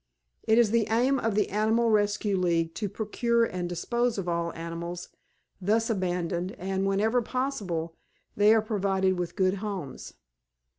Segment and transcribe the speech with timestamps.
[0.45, 4.51] It is the aim of the Animal Rescue League to procure and dispose of all
[4.55, 5.09] animals
[5.61, 7.95] thus abandoned and, whenever possible,
[8.35, 10.15] they are provided with good homes.